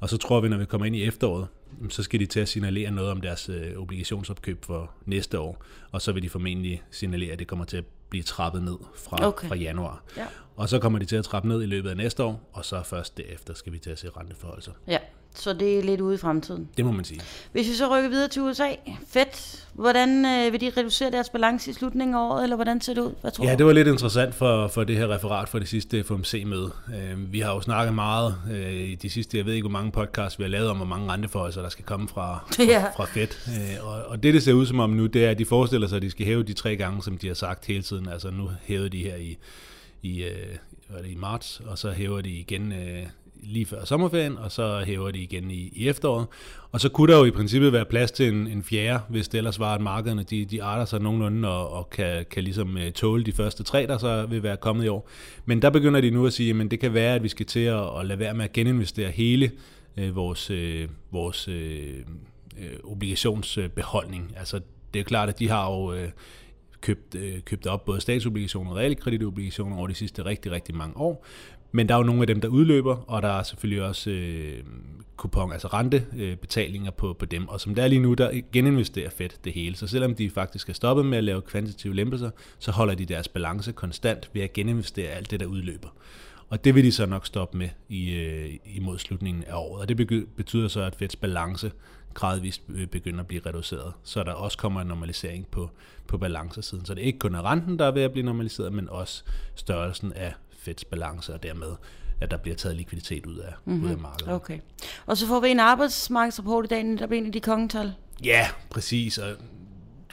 Og 0.00 0.08
så 0.08 0.16
tror 0.16 0.40
vi, 0.40 0.48
når 0.48 0.58
vi 0.58 0.64
kommer 0.64 0.86
ind 0.86 0.96
i 0.96 1.04
efteråret, 1.04 1.46
så 1.88 2.02
skal 2.02 2.20
de 2.20 2.26
til 2.26 2.40
at 2.40 2.48
signalere 2.48 2.90
noget 2.90 3.10
om 3.10 3.20
deres 3.20 3.48
øh, 3.48 3.76
obligationsopkøb 3.76 4.64
for 4.64 4.90
næste 5.06 5.38
år, 5.38 5.64
og 5.92 6.02
så 6.02 6.12
vil 6.12 6.22
de 6.22 6.28
formentlig 6.28 6.82
signalere, 6.90 7.32
at 7.32 7.38
det 7.38 7.46
kommer 7.46 7.64
til 7.64 7.76
at 7.76 7.84
blive 8.10 8.22
trappet 8.22 8.62
ned 8.62 8.76
fra, 8.96 9.26
okay. 9.26 9.48
fra 9.48 9.54
januar. 9.54 10.04
Ja. 10.16 10.26
Og 10.56 10.68
så 10.68 10.78
kommer 10.78 10.98
de 10.98 11.04
til 11.04 11.16
at 11.16 11.24
trappe 11.24 11.48
ned 11.48 11.62
i 11.62 11.66
løbet 11.66 11.90
af 11.90 11.96
næste 11.96 12.24
år, 12.24 12.50
og 12.52 12.64
så 12.64 12.82
først 12.82 13.16
derefter 13.16 13.54
skal 13.54 13.72
vi 13.72 13.78
til 13.78 13.90
at 13.90 13.98
se 13.98 14.08
renteforholdelser. 14.16 14.72
Ja, 14.88 14.98
så 15.34 15.52
det 15.52 15.78
er 15.78 15.82
lidt 15.82 16.00
ude 16.00 16.14
i 16.14 16.18
fremtiden. 16.18 16.68
Det 16.76 16.84
må 16.84 16.92
man 16.92 17.04
sige. 17.04 17.20
Hvis 17.52 17.68
vi 17.68 17.74
så 17.74 17.96
rykker 17.96 18.10
videre 18.10 18.28
til 18.28 18.42
USA, 18.42 18.68
fedt. 19.08 19.66
Hvordan 19.72 20.26
øh, 20.26 20.52
vil 20.52 20.60
de 20.60 20.72
reducere 20.76 21.10
deres 21.10 21.28
balance 21.30 21.70
i 21.70 21.74
slutningen 21.74 22.14
af 22.14 22.18
året, 22.20 22.42
eller 22.42 22.56
hvordan 22.56 22.80
ser 22.80 22.94
det 22.94 23.00
ud? 23.00 23.12
Hvad 23.20 23.30
tror 23.30 23.44
Ja, 23.44 23.52
du? 23.52 23.58
det 23.58 23.66
var 23.66 23.72
lidt 23.72 23.88
interessant 23.88 24.34
for, 24.34 24.68
for 24.68 24.84
det 24.84 24.96
her 24.96 25.14
referat 25.14 25.48
for 25.48 25.58
det 25.58 25.68
sidste 25.68 26.04
FOMC-møde. 26.04 26.70
Øh, 26.88 27.32
vi 27.32 27.40
har 27.40 27.54
jo 27.54 27.60
snakket 27.60 27.94
meget 27.94 28.34
øh, 28.52 28.74
i 28.74 28.94
de 28.94 29.10
sidste, 29.10 29.38
jeg 29.38 29.46
ved 29.46 29.54
ikke, 29.54 29.62
hvor 29.68 29.78
mange 29.78 29.92
podcasts 29.92 30.38
vi 30.38 30.44
har 30.44 30.48
lavet 30.48 30.68
om, 30.70 30.76
hvor 30.76 30.86
mange 30.86 31.12
renteforholdelser, 31.12 31.62
der 31.62 31.68
skal 31.68 31.84
komme 31.84 32.08
fra, 32.08 32.44
fra, 32.56 32.62
Ja. 32.72 32.84
fra 32.96 33.04
Fed. 33.04 33.28
Øh, 33.48 33.86
og, 33.86 34.02
og 34.06 34.22
det, 34.22 34.34
det 34.34 34.42
ser 34.42 34.52
ud 34.52 34.66
som 34.66 34.80
om 34.80 34.90
nu, 34.90 35.06
det 35.06 35.24
er, 35.24 35.30
at 35.30 35.38
de 35.38 35.44
forestiller 35.44 35.88
sig, 35.88 35.96
at 35.96 36.02
de 36.02 36.10
skal 36.10 36.26
hæve 36.26 36.42
de 36.42 36.52
tre 36.52 36.76
gange, 36.76 37.02
som 37.02 37.18
de 37.18 37.26
har 37.26 37.34
sagt 37.34 37.66
hele 37.66 37.82
tiden. 37.82 38.08
Altså 38.08 38.30
nu 38.30 38.50
hævede 38.62 38.88
de 38.88 38.98
her 39.02 39.16
i, 39.16 39.38
i, 40.02 40.22
øh, 40.24 40.30
hvad 40.88 40.98
er 40.98 41.02
det, 41.02 41.10
i 41.10 41.14
marts, 41.16 41.62
og 41.66 41.78
så 41.78 41.90
hæver 41.90 42.20
de 42.20 42.30
igen 42.30 42.72
øh, 42.72 43.02
lige 43.42 43.66
før 43.66 43.84
sommerferien, 43.84 44.38
og 44.38 44.52
så 44.52 44.82
hæver 44.86 45.10
de 45.10 45.18
igen 45.18 45.50
i, 45.50 45.72
i 45.72 45.88
efteråret. 45.88 46.26
Og 46.72 46.80
så 46.80 46.88
kunne 46.88 47.12
der 47.12 47.18
jo 47.18 47.24
i 47.24 47.30
princippet 47.30 47.72
være 47.72 47.84
plads 47.84 48.10
til 48.10 48.28
en, 48.28 48.46
en 48.46 48.62
fjerde, 48.62 49.00
hvis 49.08 49.28
det 49.28 49.38
ellers 49.38 49.58
var, 49.58 49.74
at 49.74 49.80
markederne 49.80 50.22
de, 50.22 50.44
de 50.44 50.62
arter 50.62 50.84
sig 50.84 51.00
nogenlunde 51.00 51.48
og, 51.48 51.72
og 51.72 51.90
kan, 51.90 52.24
kan 52.30 52.44
ligesom 52.44 52.78
øh, 52.78 52.92
tåle 52.92 53.24
de 53.24 53.32
første 53.32 53.62
tre, 53.62 53.86
der 53.86 53.98
så 53.98 54.26
vil 54.26 54.42
være 54.42 54.56
kommet 54.56 54.84
i 54.84 54.88
år. 54.88 55.08
Men 55.44 55.62
der 55.62 55.70
begynder 55.70 56.00
de 56.00 56.10
nu 56.10 56.26
at 56.26 56.32
sige, 56.32 56.60
at 56.60 56.70
det 56.70 56.80
kan 56.80 56.94
være, 56.94 57.14
at 57.14 57.22
vi 57.22 57.28
skal 57.28 57.46
til 57.46 57.60
at, 57.60 57.98
at 58.00 58.06
lade 58.06 58.18
være 58.18 58.34
med 58.34 58.44
at 58.44 58.52
geninvestere 58.52 59.10
hele 59.10 59.50
øh, 59.96 60.16
vores, 60.16 60.50
øh, 60.50 60.88
vores 61.10 61.48
øh, 61.48 61.94
øh, 62.58 62.76
obligationsbeholdning. 62.84 64.34
Altså 64.36 64.60
det 64.94 65.00
er 65.00 65.04
klart, 65.04 65.28
at 65.28 65.38
de 65.38 65.48
har 65.48 65.70
jo... 65.70 65.92
Øh, 65.92 66.08
købt, 66.80 67.14
øh, 67.14 67.40
købt 67.40 67.66
op 67.66 67.84
både 67.84 68.00
statsobligationer 68.00 68.70
og 68.70 68.76
realkreditobligationer 68.76 69.76
over 69.76 69.86
de 69.86 69.94
sidste 69.94 70.24
rigtig, 70.24 70.52
rigtig 70.52 70.74
mange 70.74 70.96
år. 70.96 71.26
Men 71.72 71.88
der 71.88 71.94
er 71.94 71.98
jo 71.98 72.04
nogle 72.04 72.20
af 72.20 72.26
dem, 72.26 72.40
der 72.40 72.48
udløber, 72.48 72.96
og 72.96 73.22
der 73.22 73.28
er 73.28 73.42
selvfølgelig 73.42 73.82
også 73.82 74.10
øh, 74.10 74.62
kupon, 75.16 75.52
altså 75.52 75.68
rentebetalinger 75.68 76.90
på, 76.90 77.12
på 77.12 77.24
dem. 77.24 77.48
Og 77.48 77.60
som 77.60 77.74
det 77.74 77.84
er 77.84 77.88
lige 77.88 78.00
nu, 78.00 78.14
der 78.14 78.40
geninvesterer 78.52 79.10
Fed 79.10 79.28
det 79.44 79.52
hele. 79.52 79.76
Så 79.76 79.86
selvom 79.86 80.14
de 80.14 80.30
faktisk 80.30 80.68
er 80.68 80.72
stoppet 80.72 81.06
med 81.06 81.18
at 81.18 81.24
lave 81.24 81.40
kvantitative 81.42 81.94
lempelser, 81.94 82.30
så 82.58 82.72
holder 82.72 82.94
de 82.94 83.04
deres 83.04 83.28
balance 83.28 83.72
konstant 83.72 84.30
ved 84.32 84.42
at 84.42 84.52
geninvestere 84.52 85.08
alt 85.08 85.30
det, 85.30 85.40
der 85.40 85.46
udløber. 85.46 85.88
Og 86.50 86.64
det 86.64 86.74
vil 86.74 86.84
de 86.84 86.92
så 86.92 87.06
nok 87.06 87.26
stoppe 87.26 87.58
med 87.58 87.68
i, 87.88 88.10
øh, 88.10 88.50
imod 88.64 88.98
slutningen 88.98 89.44
af 89.44 89.54
året. 89.54 89.80
Og 89.80 89.88
det 89.88 90.00
bety- 90.00 90.26
betyder 90.36 90.68
så, 90.68 90.80
at 90.80 90.96
Feds 90.96 91.16
balance 91.16 91.72
gradvist 92.14 92.62
øh, 92.68 92.86
begynder 92.86 93.20
at 93.20 93.26
blive 93.26 93.42
reduceret. 93.46 93.92
Så 94.02 94.22
der 94.22 94.32
også 94.32 94.58
kommer 94.58 94.80
en 94.80 94.86
normalisering 94.86 95.46
på, 95.46 95.70
på 96.06 96.18
balancesiden. 96.18 96.84
Så 96.84 96.94
det 96.94 97.02
er 97.02 97.06
ikke 97.06 97.18
kun 97.18 97.34
er 97.34 97.50
renten, 97.50 97.78
der 97.78 97.84
er 97.84 97.90
ved 97.90 98.02
at 98.02 98.12
blive 98.12 98.24
normaliseret, 98.24 98.72
men 98.72 98.88
også 98.88 99.22
størrelsen 99.54 100.12
af 100.12 100.34
Feds 100.58 100.84
balance, 100.84 101.34
og 101.34 101.42
dermed, 101.42 101.68
at 102.20 102.30
der 102.30 102.36
bliver 102.36 102.56
taget 102.56 102.76
likviditet 102.76 103.26
ud 103.26 103.36
af, 103.36 103.52
mm-hmm. 103.64 103.84
ud 103.84 103.90
af 103.90 103.98
markedet. 103.98 104.32
Okay. 104.32 104.58
Og 105.06 105.16
så 105.16 105.26
får 105.26 105.40
vi 105.40 105.48
en 105.48 105.60
arbejdsmarkedsrapport 105.60 106.64
i 106.64 106.68
dag, 106.68 106.84
der 106.84 107.06
bliver 107.06 107.20
en 107.20 107.26
af 107.26 107.32
de 107.32 107.40
kongetal. 107.40 107.92
Ja, 108.24 108.48
præcis. 108.70 109.18
Og 109.18 109.28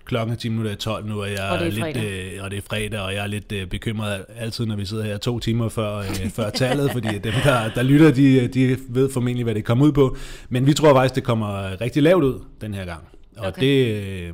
klokken 0.07 0.33
er 0.33 0.37
10 0.37 0.49
minutter 0.49 0.71
i 0.71 0.75
12 0.75 1.05
nu, 1.05 1.21
og 1.21 1.31
jeg 1.31 1.49
Og 1.51 1.59
det 1.59 1.67
er 1.67 1.71
lidt, 1.93 1.97
øh, 1.97 2.43
og 2.43 2.51
det 2.51 2.57
er 2.57 2.61
fredag, 2.61 2.99
og 2.99 3.13
jeg 3.13 3.23
er 3.23 3.27
lidt 3.27 3.51
øh, 3.51 3.67
bekymret 3.67 4.25
altid, 4.35 4.65
når 4.65 4.75
vi 4.75 4.85
sidder 4.85 5.03
her 5.03 5.17
to 5.17 5.39
timer 5.39 5.69
før, 5.69 5.97
øh, 5.97 6.29
før 6.37 6.49
tallet, 6.49 6.91
fordi 6.91 7.07
dem, 7.07 7.33
der, 7.43 7.69
der 7.69 7.83
lytter, 7.83 8.11
de, 8.11 8.47
de 8.47 8.77
ved 8.89 9.09
formentlig, 9.11 9.43
hvad 9.43 9.55
det 9.55 9.65
kommer 9.65 9.85
ud 9.85 9.91
på. 9.91 10.17
Men 10.49 10.65
vi 10.65 10.73
tror 10.73 10.93
faktisk, 10.93 11.15
det 11.15 11.23
kommer 11.23 11.81
rigtig 11.81 12.03
lavt 12.03 12.23
ud 12.23 12.39
den 12.61 12.73
her 12.73 12.85
gang. 12.85 13.03
Og 13.37 13.47
Okay. 13.47 13.61
det 13.61 14.03
øh, 14.03 14.33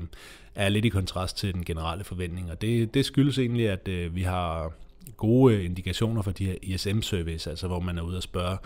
er 0.56 0.70
lidt 0.70 0.86
i 0.86 0.89
kontrast 0.89 1.38
til 1.38 1.53
den 1.53 1.65
generelle 1.65 2.03
forventning, 2.03 2.51
og 2.51 2.62
det, 2.62 2.94
det 2.94 3.06
skyldes 3.06 3.38
egentlig, 3.38 3.70
at 3.70 3.88
øh, 3.88 4.15
vi 4.15 4.22
har 4.22 4.72
gode 5.18 5.56
øh, 5.56 5.65
indikationer 5.65 6.22
for 6.22 6.32
de 6.32 6.46
her 6.46 6.56
ISM-surveys, 6.62 7.48
altså 7.48 7.68
hvor 7.68 7.80
man 7.80 7.98
er 7.98 8.01
ude 8.01 8.18
og 8.18 8.24
spørge 8.24 8.58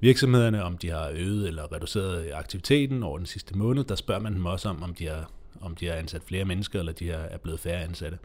virksomhederne, 0.00 0.64
om 0.64 0.78
de 0.78 0.90
har 0.90 1.10
øget 1.14 1.48
eller 1.48 1.72
reduceret 1.72 2.30
aktiviteten 2.34 3.02
over 3.02 3.18
den 3.18 3.26
sidste 3.26 3.58
måned. 3.58 3.84
Der 3.84 3.94
spørger 3.94 4.20
man 4.20 4.34
dem 4.34 4.46
også 4.46 4.68
om, 4.68 4.82
om 4.82 4.94
de 4.94 5.06
har, 5.08 5.30
om 5.60 5.74
de 5.74 5.86
har 5.86 5.94
ansat 5.94 6.22
flere 6.26 6.44
mennesker, 6.44 6.78
eller 6.78 6.92
de 6.92 7.10
er 7.10 7.36
blevet 7.38 7.60
færre 7.60 7.82
ansatte. 7.82 8.18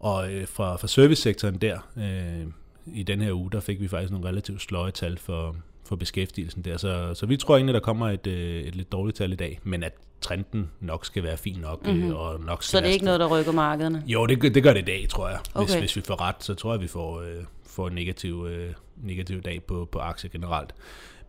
Og 0.00 0.32
øh, 0.32 0.46
fra, 0.46 0.76
fra 0.76 0.88
servicesektoren 0.88 1.56
der, 1.56 1.78
øh, 1.96 2.46
i 2.94 3.02
den 3.02 3.20
her 3.20 3.32
uge, 3.32 3.50
der 3.50 3.60
fik 3.60 3.80
vi 3.80 3.88
faktisk 3.88 4.12
nogle 4.12 4.28
relativt 4.28 4.62
sløje 4.62 4.90
tal 4.90 5.18
for, 5.18 5.56
for 5.84 5.96
beskæftigelsen 5.96 6.62
der. 6.62 6.76
Så, 6.76 7.14
så 7.14 7.26
vi 7.26 7.36
tror 7.36 7.56
egentlig, 7.56 7.74
der 7.74 7.80
kommer 7.80 8.08
et, 8.10 8.26
øh, 8.26 8.62
et 8.62 8.74
lidt 8.74 8.92
dårligt 8.92 9.16
tal 9.16 9.32
i 9.32 9.36
dag, 9.36 9.60
men 9.62 9.82
at 9.82 9.92
trenden 10.20 10.70
nok 10.80 11.06
skal 11.06 11.22
være 11.22 11.36
fin 11.36 11.58
nok, 11.58 11.86
mm-hmm. 11.86 12.14
og 12.14 12.40
nok 12.40 12.62
Så 12.62 12.80
det 12.80 12.86
er 12.86 12.92
ikke 12.92 13.04
noget, 13.04 13.20
der 13.20 13.26
rykker 13.26 13.52
markederne. 13.52 14.02
jo, 14.06 14.26
det, 14.26 14.54
det 14.54 14.62
gør 14.62 14.72
det 14.72 14.80
i 14.80 14.84
dag, 14.84 15.06
tror 15.08 15.28
jeg. 15.28 15.38
Hvis, 15.56 15.70
Okay. 15.70 15.80
hvis 15.80 15.96
vi 15.96 16.00
får 16.00 16.20
ret, 16.20 16.36
så 16.38 16.54
tror 16.54 16.72
jeg, 16.72 16.80
vi 16.80 16.86
får, 16.86 17.20
øh, 17.20 17.44
får 17.66 17.88
en 17.88 17.94
negativ, 17.94 18.46
øh, 18.50 18.72
negativ 18.96 19.42
dag 19.42 19.62
på, 19.62 19.88
på 19.92 19.98
aktier 19.98 20.30
generelt. 20.30 20.74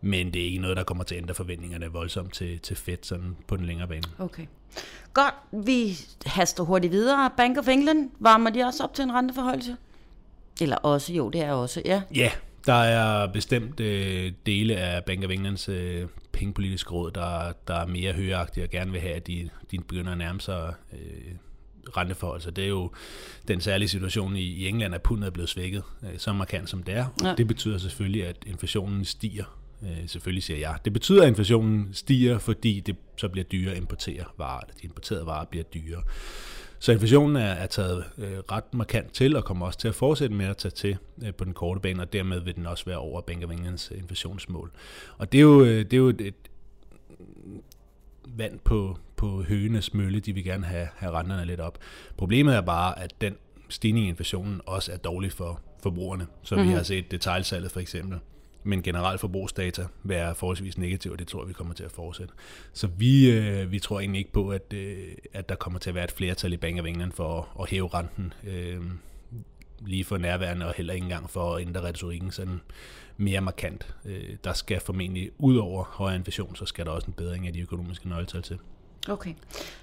Men 0.04 0.32
det 0.32 0.42
er 0.42 0.46
ikke 0.46 0.58
noget, 0.58 0.76
der 0.76 0.84
kommer 0.84 1.04
til 1.04 1.14
at 1.14 1.20
ændre 1.20 1.34
forventningerne 1.34 1.86
voldsomt 1.86 2.34
til, 2.34 2.58
til 2.58 2.76
Fed 2.76 2.96
sådan 3.02 3.36
på 3.46 3.56
den 3.56 3.66
længere 3.66 3.88
bane. 3.88 4.02
Okay. 4.18 4.46
Godt, 5.12 5.34
vi 5.66 5.96
haster 6.26 6.64
hurtigt 6.64 6.92
videre. 6.92 7.30
Bank 7.36 7.58
of 7.58 7.68
England, 7.68 8.10
varmer 8.20 8.50
de 8.50 8.62
også 8.62 8.84
op 8.84 8.94
til 8.94 9.02
en 9.02 9.12
renteforholdelse? 9.12 9.76
Eller 10.60 10.76
også, 10.76 11.12
jo, 11.12 11.30
det 11.30 11.40
er 11.40 11.52
også, 11.52 11.82
ja. 11.84 12.02
Ja, 12.14 12.30
der 12.66 12.72
er 12.72 13.32
bestemt 13.32 13.80
øh, 13.80 14.32
dele 14.46 14.76
af 14.76 15.04
Bank 15.04 15.24
of 15.24 15.30
Englands 15.30 15.68
øh, 15.68 16.06
pengepolitiske 16.32 16.90
råd, 16.90 17.10
der, 17.10 17.52
der 17.68 17.74
er 17.74 17.86
mere 17.86 18.12
højagtige 18.12 18.64
og 18.64 18.70
gerne 18.70 18.92
vil 18.92 19.00
have, 19.00 19.14
at 19.14 19.26
de, 19.26 19.50
de 19.70 19.78
begynder 19.78 20.12
at 20.12 20.18
nærme 20.18 20.40
sig 20.40 20.74
øh, 20.92 21.34
renteforhold. 21.96 22.40
Så 22.40 22.50
det 22.50 22.64
er 22.64 22.68
jo 22.68 22.90
den 23.48 23.60
særlige 23.60 23.88
situation 23.88 24.36
i, 24.36 24.42
i 24.42 24.68
England, 24.68 24.94
at 24.94 25.02
pundet 25.02 25.26
er 25.26 25.30
blevet 25.30 25.48
svækket 25.48 25.82
øh, 26.02 26.18
så 26.18 26.32
markant 26.32 26.70
som 26.70 26.82
det 26.82 26.94
er. 26.94 27.06
Ja. 27.24 27.34
Det 27.34 27.48
betyder 27.48 27.78
selvfølgelig, 27.78 28.26
at 28.26 28.36
inflationen 28.46 29.04
stiger. 29.04 29.44
Øh, 29.82 30.08
selvfølgelig 30.08 30.42
siger 30.42 30.58
jeg. 30.58 30.78
Det 30.84 30.92
betyder, 30.92 31.22
at 31.22 31.28
inflationen 31.28 31.88
stiger, 31.92 32.38
fordi 32.38 32.80
det 32.80 32.96
så 33.16 33.28
bliver 33.28 33.44
dyrere 33.44 33.72
at 33.72 33.78
importere 33.80 34.24
varer, 34.38 34.60
eller 34.60 34.74
de 34.74 34.86
importerede 34.86 35.26
varer 35.26 35.44
bliver 35.44 35.64
dyrere. 35.64 36.02
Så 36.78 36.92
inflationen 36.92 37.36
er, 37.36 37.40
er 37.40 37.66
taget 37.66 38.04
øh, 38.18 38.38
ret 38.52 38.74
markant 38.74 39.12
til, 39.12 39.36
og 39.36 39.44
kommer 39.44 39.66
også 39.66 39.78
til 39.78 39.88
at 39.88 39.94
fortsætte 39.94 40.36
med 40.36 40.46
at 40.46 40.56
tage 40.56 40.72
til 40.72 40.96
øh, 41.24 41.34
på 41.34 41.44
den 41.44 41.52
korte 41.52 41.80
bane, 41.80 42.02
og 42.02 42.12
dermed 42.12 42.40
vil 42.40 42.56
den 42.56 42.66
også 42.66 42.84
være 42.84 42.98
over 42.98 43.20
Bank 43.20 43.44
of 43.44 43.50
Englands 43.50 43.90
inflationsmål. 43.90 44.70
Og 45.18 45.32
det 45.32 45.38
er 45.38 45.42
jo, 45.42 45.64
øh, 45.64 45.84
det 45.84 45.92
er 45.92 45.96
jo 45.96 46.08
et, 46.08 46.20
et 46.20 46.34
vand 48.28 48.58
på, 48.58 48.98
på 49.16 49.42
høgenes 49.42 49.94
mølle, 49.94 50.20
de 50.20 50.32
vil 50.32 50.44
gerne 50.44 50.66
have, 50.66 50.88
have 50.96 51.12
renterne 51.12 51.44
lidt 51.44 51.60
op. 51.60 51.78
Problemet 52.16 52.54
er 52.54 52.60
bare, 52.60 52.98
at 52.98 53.14
den 53.20 53.36
stigning 53.68 54.06
i 54.06 54.08
inflationen 54.08 54.60
også 54.66 54.92
er 54.92 54.96
dårlig 54.96 55.32
for 55.32 55.60
forbrugerne, 55.82 56.26
som 56.42 56.56
mm-hmm. 56.56 56.68
vi 56.68 56.72
mhm. 56.72 56.76
har 56.76 56.84
set 56.84 57.10
detaljsalget 57.10 57.70
for 57.70 57.80
eksempel 57.80 58.18
men 58.64 58.82
generelt 58.82 59.20
forbrugsdata 59.20 59.86
være 60.02 60.34
forholdsvis 60.34 60.78
negativ, 60.78 61.12
og 61.12 61.18
det 61.18 61.28
tror 61.28 61.44
vi 61.44 61.52
kommer 61.52 61.74
til 61.74 61.84
at 61.84 61.90
fortsætte. 61.90 62.34
Så 62.72 62.86
vi, 62.86 63.30
øh, 63.30 63.72
vi 63.72 63.78
tror 63.78 64.00
egentlig 64.00 64.18
ikke 64.18 64.32
på, 64.32 64.48
at, 64.48 64.72
øh, 64.72 65.12
at 65.32 65.48
der 65.48 65.54
kommer 65.54 65.78
til 65.78 65.90
at 65.90 65.94
være 65.94 66.04
et 66.04 66.12
flertal 66.12 66.52
i 66.52 66.56
Bank 66.56 66.80
of 66.80 66.86
England 66.86 67.12
for 67.12 67.40
at, 67.40 67.62
at 67.62 67.70
hæve 67.70 67.88
renten 67.94 68.32
øh, 68.46 68.80
lige 69.80 70.04
for 70.04 70.18
nærværende, 70.18 70.66
og 70.66 70.74
heller 70.76 70.94
ikke 70.94 71.04
engang 71.04 71.30
for 71.30 71.56
at 71.56 71.62
ændre 71.62 71.82
retorikken 71.82 72.30
sådan 72.30 72.60
mere 73.16 73.40
markant. 73.40 73.94
Øh, 74.04 74.36
der 74.44 74.52
skal 74.52 74.80
formentlig, 74.80 75.30
ud 75.38 75.56
over 75.56 75.84
højere 75.84 76.16
inflation, 76.16 76.56
så 76.56 76.66
skal 76.66 76.86
der 76.86 76.90
også 76.90 77.06
en 77.06 77.12
bedring 77.12 77.46
af 77.46 77.52
de 77.52 77.60
økonomiske 77.60 78.08
nøgletal 78.08 78.42
til. 78.42 78.58
Okay. 79.08 79.34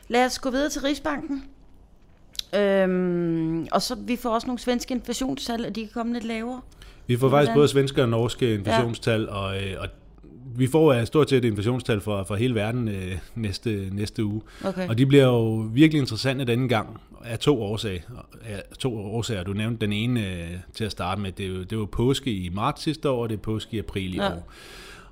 Lad 0.08 0.26
os 0.26 0.40
gå 0.40 0.50
videre 0.50 0.70
til 0.70 0.82
Rigsbanken. 0.82 1.44
Øhm, 2.56 3.68
og 3.72 3.82
så 3.82 3.96
vi 3.96 4.16
får 4.16 4.30
også 4.30 4.48
nogle 4.48 4.60
svenske 4.60 4.94
inflationstal, 4.94 5.66
og 5.66 5.76
de 5.76 5.82
kan 5.82 5.90
komme 5.94 6.14
lidt 6.14 6.24
lavere. 6.24 6.62
Vi 7.12 7.18
får 7.18 7.30
faktisk 7.30 7.54
både 7.54 7.68
svenske 7.68 8.02
og 8.02 8.10
norske 8.10 8.54
inflationstal, 8.54 9.22
ja. 9.22 9.36
og, 9.36 9.58
øh, 9.58 9.74
og 9.80 9.88
vi 10.56 10.68
får 10.68 10.96
uh, 10.96 11.04
stort 11.04 11.30
set 11.30 11.46
inflationstal 11.46 12.02
for, 12.02 12.24
for 12.24 12.36
hele 12.36 12.56
verden 12.56 12.88
uh, 12.88 12.94
næste, 13.36 13.90
næste 13.92 14.26
uge. 14.26 14.42
Okay. 14.66 14.88
Og 14.90 14.98
de 14.98 15.06
bliver 15.06 15.24
jo 15.24 15.70
virkelig 15.74 16.00
interessante 16.00 16.46
denne 16.46 16.70
gang 16.70 17.02
af 17.24 17.40
to 17.40 17.62
årsager. 17.62 18.02
Af 18.46 18.64
to 18.80 18.98
årsager. 18.98 19.44
Du 19.44 19.54
nævnte 19.54 19.86
den 19.86 19.94
ene 19.94 20.20
uh, 20.20 20.58
til 20.74 20.84
at 20.84 20.92
starte 20.92 21.22
med. 21.22 21.32
Det, 21.32 21.70
det 21.70 21.78
var 21.78 21.86
påske 21.86 22.32
i 22.32 22.50
marts 22.50 22.82
sidste 22.84 23.10
år, 23.10 23.24
og 23.24 23.30
det 23.30 23.36
er 23.36 23.42
påske 23.42 23.76
i 23.76 23.80
april 23.80 24.14
i 24.14 24.18
ja. 24.18 24.34
år. 24.34 24.52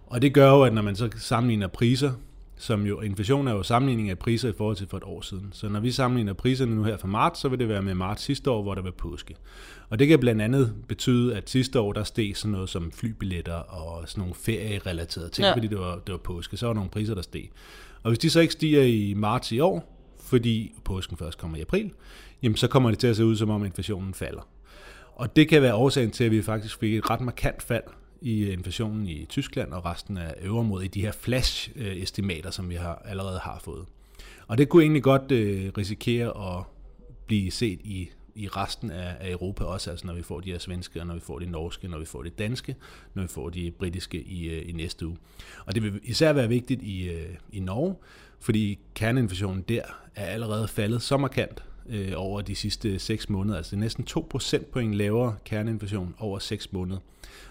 Og 0.08 0.22
det 0.22 0.34
gør 0.34 0.50
jo, 0.50 0.62
at 0.62 0.74
når 0.74 0.82
man 0.82 0.96
så 0.96 1.10
sammenligner 1.18 1.68
priser, 1.68 2.12
som 2.60 2.86
jo, 2.86 3.02
inflation 3.02 3.48
er 3.48 3.52
jo 3.52 3.64
sammenligning 3.64 4.10
af 4.10 4.20
priser 4.20 4.50
i 4.50 4.54
forhold 4.58 4.76
til 4.76 4.88
for 4.88 4.98
et 4.98 5.04
år 5.04 5.22
siden. 5.22 5.50
Så 5.52 5.70
når 5.70 5.80
vi 5.80 5.92
sammenligner 5.92 6.34
priserne 6.34 6.76
nu 6.76 6.84
her 6.84 6.98
for 6.98 7.08
marts, 7.08 7.40
så 7.40 7.50
vil 7.50 7.60
det 7.60 7.70
være 7.70 7.82
med 7.82 7.96
marts 7.96 8.24
sidste 8.24 8.52
år, 8.52 8.62
hvor 8.62 8.76
der 8.76 8.82
var 8.82 8.92
påske. 8.92 9.36
Og 9.90 10.00
det 10.00 10.08
kan 10.08 10.20
blandt 10.20 10.42
andet 10.42 10.74
betyde, 10.88 11.38
at 11.38 11.50
sidste 11.50 11.80
år 11.80 11.94
der 11.94 12.04
steg 12.04 12.38
sådan 12.38 12.52
noget 12.52 12.70
som 12.70 12.92
flybilletter 12.92 13.54
og 13.54 14.10
sådan 14.10 14.22
nogle 14.22 14.36
ferierelaterede 14.36 15.30
ting, 15.30 15.46
ja. 15.46 15.54
fordi 15.54 15.68
det 15.68 15.80
var, 15.80 15.96
det 15.96 16.12
var 16.12 16.18
påske. 16.18 16.58
Så 16.58 16.66
var 16.66 16.74
der 16.74 16.76
nogle 16.76 16.90
priser, 16.90 17.16
der 17.16 17.22
steg. 17.22 17.50
Og 18.04 18.10
hvis 18.10 18.20
de 18.20 18.30
så 18.30 18.40
ikke 18.40 18.54
stiger 18.54 18.84
i 18.84 19.14
marts 19.18 19.52
i 19.52 19.60
år, 19.60 20.04
fordi 20.20 20.74
påsken 20.84 21.18
først 21.18 21.38
kommer 21.38 21.58
i 21.58 21.62
april, 21.62 21.92
jamen 22.44 22.56
så 22.56 22.68
kommer 22.68 22.90
det 22.90 23.00
til 23.00 23.08
at 23.08 23.16
se 23.16 23.26
ud, 23.26 23.36
som 23.36 23.50
om 23.50 23.66
inflationen 23.66 24.14
falder. 24.14 24.48
Og 25.16 25.36
det 25.36 25.50
kan 25.50 25.62
være 25.62 25.76
årsagen 25.76 26.12
til, 26.12 26.24
at 26.24 26.32
vi 26.32 26.42
faktisk 26.42 26.80
fik 26.80 26.94
et 26.94 27.10
ret 27.10 27.22
markant 27.22 27.64
fald 27.64 27.84
i 28.22 28.52
inflationen 28.52 29.08
i 29.08 29.26
Tyskland 29.26 29.74
og 29.74 29.86
resten 29.86 30.18
af 30.18 30.34
øverområdet 30.42 30.86
i 30.86 30.88
de 30.88 31.02
her 31.02 31.12
flash-estimater, 31.12 32.52
som 32.52 32.70
vi 32.70 32.76
har, 32.76 33.02
allerede 33.06 33.40
har 33.40 33.60
fået. 33.64 33.86
Og 34.48 34.58
det 34.58 34.70
kunne 34.70 34.84
egentlig 34.84 35.04
godt 35.04 35.32
øh, 35.32 35.72
risikere 35.78 36.58
at 36.58 36.64
blive 37.28 37.52
set 37.52 37.80
i, 37.84 38.10
i 38.36 38.48
resten 38.48 38.92
af, 38.92 39.16
af 39.20 39.32
Europa 39.32 39.64
også, 39.64 39.90
altså 39.92 40.08
når 40.08 40.14
vi 40.14 40.22
får 40.22 40.40
de 40.40 40.52
her 40.52 40.60
svenske, 40.60 41.02
og 41.02 41.08
når 41.08 41.14
vi 41.14 41.20
får 41.20 41.40
de 41.40 41.46
norske, 41.46 41.88
når 41.88 42.00
vi 42.00 42.06
får 42.06 42.24
de 42.24 42.30
danske, 42.30 42.76
når 43.14 43.22
vi 43.22 43.28
får 43.28 43.50
de 43.50 43.72
britiske 43.72 44.22
i, 44.22 44.50
øh, 44.50 44.70
i 44.70 44.72
næste 44.72 45.08
uge. 45.08 45.18
Og 45.66 45.76
det 45.76 45.84
vil 45.84 46.00
især 46.04 46.34
være 46.34 46.50
vigtigt 46.50 46.82
i, 46.82 47.10
øh, 47.10 47.36
i 47.52 47.60
Norge, 47.60 47.96
fordi 48.40 48.80
kerneinflationen 48.96 49.62
der 49.62 49.82
er 50.16 50.26
allerede 50.26 50.68
faldet 50.68 51.02
så 51.02 51.18
markant, 51.18 51.64
øh, 51.90 52.12
over 52.16 52.42
de 52.42 52.56
sidste 52.56 53.00
6 53.00 53.30
måneder. 53.30 53.58
Altså 53.58 53.70
det 53.70 53.78
er 53.78 53.80
næsten 53.80 54.04
2 54.04 54.28
procentpoint 54.30 54.96
lavere 54.96 55.36
kerneinflation 55.46 56.16
over 56.20 56.40
6 56.40 56.74
måneder. 56.74 57.00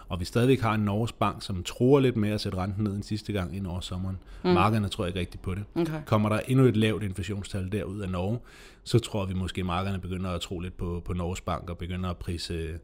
Og 0.08 0.20
vi 0.20 0.24
stadigvæk 0.24 0.60
har 0.60 0.74
en 0.74 0.80
Norges 0.80 1.12
Bank, 1.12 1.42
som 1.42 1.62
tror 1.62 2.00
lidt 2.00 2.16
mere 2.16 2.34
at 2.34 2.40
sætte 2.40 2.58
renten 2.58 2.84
ned 2.84 2.94
end 2.94 3.02
sidste 3.02 3.32
gang 3.32 3.56
ind 3.56 3.66
over 3.66 3.80
sommeren. 3.80 4.18
Mm. 4.44 4.50
Markederne 4.50 4.88
tror 4.88 5.06
ikke 5.06 5.18
rigtigt 5.18 5.42
på 5.42 5.54
det. 5.54 5.64
Okay. 5.74 6.00
Kommer 6.06 6.28
der 6.28 6.38
endnu 6.38 6.64
et 6.64 6.76
lavt 6.76 7.02
inflationstal 7.02 7.72
derud 7.72 8.00
af 8.00 8.08
Norge, 8.08 8.38
så 8.84 8.98
tror 8.98 9.26
vi 9.26 9.34
måske, 9.34 9.60
at 9.60 9.66
markederne 9.66 10.00
begynder 10.00 10.30
at 10.30 10.40
tro 10.40 10.60
lidt 10.60 10.76
på, 10.76 11.02
på 11.04 11.12
Norges 11.12 11.40
Bank 11.40 11.70
og 11.70 11.78
begynder 11.78 12.10
at 12.10 12.16
prise, 12.16 12.78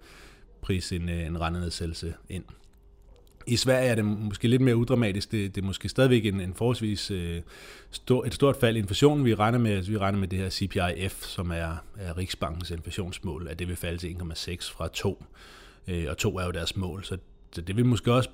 prise 0.61 0.97
en, 0.97 1.09
en 1.09 1.41
rentenedsættelse 1.41 2.15
ind. 2.29 2.45
I 3.47 3.57
Sverige 3.57 3.89
er 3.89 3.95
det 3.95 4.05
måske 4.05 4.49
lidt 4.49 4.63
mere 4.63 4.77
udramatisk. 4.77 5.33
Det, 5.33 5.55
det 5.55 5.63
er 5.63 5.67
måske 5.67 5.89
stadigvæk 5.89 6.27
en, 6.27 6.41
en 6.41 6.55
forholdsvis 6.55 7.11
øh, 7.11 7.43
stor, 7.91 8.25
et 8.25 8.35
stort 8.35 8.57
fald 8.57 8.77
i 8.77 8.79
inflationen. 8.79 9.25
Vi 9.25 9.35
regner 9.35 9.59
med, 9.59 9.73
altså, 9.73 9.91
vi 9.91 9.99
regner 9.99 10.19
med 10.19 10.29
det 10.29 10.39
her 10.39 10.51
CPIF, 10.51 11.25
som 11.25 11.51
er, 11.51 11.77
er 11.99 12.19
Riksbankens 12.19 12.71
inflationsmål, 12.71 13.49
at 13.51 13.59
det 13.59 13.69
vil 13.69 13.77
falde 13.77 13.99
til 13.99 14.09
1,6 14.09 14.73
fra 14.73 14.89
2. 14.89 15.25
Øh, 15.89 16.07
og 16.09 16.19
2 16.19 16.39
er 16.39 16.45
jo 16.45 16.51
deres 16.51 16.77
mål, 16.77 17.05
så, 17.05 17.19
så 17.53 17.61
det 17.61 17.77
vil 17.77 17.87
måske 17.87 18.13
også 18.13 18.29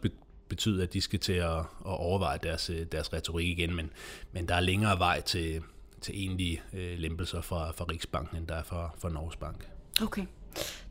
betyde, 0.49 0.83
at 0.83 0.93
de 0.93 1.01
skal 1.01 1.19
til 1.19 1.33
at, 1.33 1.59
at 1.59 1.65
overveje 1.85 2.39
deres, 2.43 2.71
øh, 2.71 2.87
deres 2.93 3.13
retorik 3.13 3.49
igen, 3.49 3.77
men, 3.77 3.91
men 4.33 4.49
der 4.49 4.55
er 4.55 4.61
længere 4.61 4.99
vej 4.99 5.21
til, 5.21 5.63
til 6.01 6.15
egentlige 6.19 6.63
øh, 6.73 6.99
lempelser 6.99 7.41
fra, 7.41 7.71
fra 7.71 7.85
Riksbanken, 7.85 8.39
end 8.39 8.47
der 8.47 8.55
er 8.55 8.63
fra, 8.63 8.91
fra 8.99 9.09
Norges 9.09 9.37
Bank. 9.37 9.69
Okay. 10.03 10.27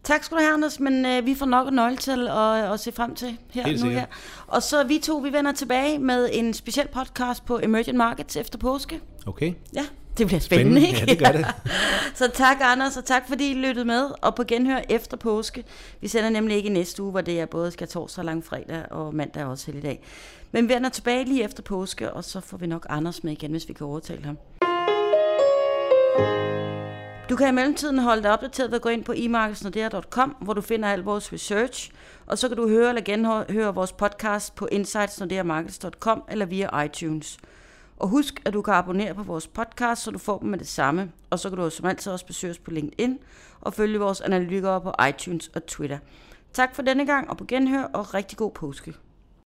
Tak 0.10 0.24
skal 0.24 0.38
du 0.38 0.42
have, 0.42 0.54
Anders, 0.54 0.80
men 0.80 1.06
øh, 1.06 1.26
vi 1.26 1.36
får 1.36 1.46
nok 1.46 1.68
en 1.68 1.74
nøgle 1.74 1.98
til 1.98 2.28
at, 2.28 2.74
at 2.74 2.80
se 2.80 2.92
frem 2.92 3.16
til 3.16 3.38
her 3.52 3.64
Helt 3.64 3.84
nu 3.84 3.90
her. 3.90 4.06
Og 4.48 4.64
så 4.64 4.84
vi 4.84 5.00
to, 5.00 5.18
vi 5.18 5.34
vender 5.34 5.52
tilbage 5.52 6.00
med 6.00 6.30
en 6.34 6.54
speciel 6.54 6.88
podcast 6.88 7.46
på 7.46 7.60
Emerging 7.64 7.98
Markets 7.98 8.36
efter 8.36 8.58
påske. 8.58 9.00
Okay. 9.26 9.54
Ja, 9.74 9.86
det 10.18 10.28
bliver 10.28 10.40
spændende, 10.40 10.82
spændende. 10.82 10.88
ikke? 10.88 11.00
Ja, 11.00 11.06
det 11.06 11.20
gør 11.20 11.32
det. 11.32 11.46
så 12.20 12.32
tak, 12.34 12.58
Anders, 12.62 12.98
og 12.98 13.06
tak 13.06 13.28
fordi 13.28 13.52
I 13.52 13.54
lyttede 13.54 13.86
med, 13.86 14.10
og 14.22 14.36
på 14.36 14.44
genhør 14.44 14.80
efter 14.90 15.18
påske. 15.18 15.64
Vi 16.02 16.08
sender 16.08 16.30
nemlig 16.30 16.58
ikke 16.58 16.70
i 16.70 16.74
næste 16.74 17.04
uge, 17.04 17.12
hvor 17.12 17.22
det 17.22 17.40
er 17.40 17.46
både 17.46 17.72
skal 17.72 17.88
torsdag, 17.88 18.26
lang 18.26 18.46
fredag 18.46 18.92
og 18.92 19.16
mandag 19.16 19.46
også 19.46 19.72
i 19.72 19.82
dag. 19.82 20.04
Men 20.52 20.70
vi 20.70 20.74
vender 20.74 20.90
tilbage 20.90 21.26
lige 21.26 21.44
efter 21.44 21.64
påske, 21.64 22.14
og 22.14 22.24
så 22.24 22.40
får 22.40 22.58
vi 22.58 22.68
nok 22.68 22.86
Anders 22.90 23.24
med 23.24 23.32
igen, 23.32 23.52
hvis 23.52 23.68
vi 23.68 23.74
kan 23.74 23.86
overtale 23.86 24.26
ham. 24.26 24.38
Du 27.30 27.36
kan 27.36 27.50
i 27.50 27.52
mellemtiden 27.52 28.00
holde 28.00 28.24
dig 28.24 28.32
opdateret 28.32 28.72
ved 28.72 28.76
at 28.76 28.82
gå 28.82 28.90
ind 28.90 29.04
på 29.04 29.14
emarketsnordea.com, 29.16 30.30
hvor 30.42 30.54
du 30.54 30.62
finder 30.62 30.90
al 30.90 31.00
vores 31.00 31.34
research, 31.34 31.92
og 32.26 32.38
så 32.38 32.48
kan 32.48 32.58
du 32.58 32.70
høre 32.70 32.90
eller 32.90 33.02
genhøre 33.02 33.76
vores 33.76 33.94
podcast 33.94 34.56
på 34.56 34.68
insightsnordeamarkets.com 34.72 36.24
eller 36.30 36.46
via 36.46 36.82
iTunes. 36.82 37.38
Og 37.98 38.08
husk, 38.08 38.42
at 38.46 38.54
du 38.54 38.62
kan 38.62 38.74
abonnere 38.74 39.14
på 39.14 39.24
vores 39.24 39.48
podcast, 39.48 40.04
så 40.04 40.12
du 40.12 40.18
får 40.18 40.38
dem 40.38 40.50
med 40.50 40.60
det 40.60 40.68
samme. 40.68 41.12
Og 41.30 41.40
så 41.40 41.50
kan 41.50 41.58
du 41.58 41.70
som 41.70 41.86
altid 41.86 42.12
også 42.12 42.26
besøge 42.26 42.52
os 42.52 42.60
på 42.60 42.72
LinkedIn 42.72 43.20
og 43.62 43.74
følge 43.74 44.00
vores 44.00 44.22
analytikere 44.22 44.82
på 44.82 44.94
iTunes 45.10 45.48
og 45.48 45.66
Twitter. 45.66 45.98
Tak 46.54 46.76
for 46.76 46.82
denne 46.82 47.06
gang, 47.06 47.30
og 47.30 47.38
på 47.38 47.46
genhør, 47.46 47.84
og 47.84 48.14
rigtig 48.14 48.38
god 48.38 48.52
påske. 48.52 48.94